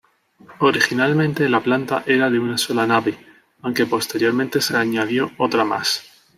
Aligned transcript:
Originalmente, 0.61 1.47
la 1.47 1.59
planta 1.61 2.01
era 2.07 2.27
de 2.31 2.39
una 2.39 2.57
sola 2.57 2.87
nave, 2.87 3.15
aunque 3.61 3.85
posteriormente 3.85 4.59
se 4.59 4.75
añadió 4.75 5.31
otra 5.37 5.63
más. 5.63 6.03